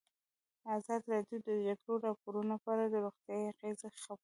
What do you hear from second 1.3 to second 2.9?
د د جګړې راپورونه په اړه